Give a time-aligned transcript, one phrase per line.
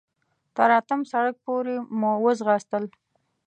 [0.55, 2.83] تر اتم سړک پورې مو وځغاستل.